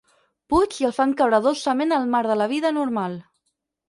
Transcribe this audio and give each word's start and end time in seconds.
Puig 0.51 0.77
i 0.83 0.85
el 0.87 0.95
fan 0.95 1.11
caure 1.19 1.39
dolçament 1.47 1.93
al 1.97 2.07
mar 2.13 2.21
de 2.31 2.39
la 2.41 2.47
vida 2.55 2.73
normal. 2.79 3.19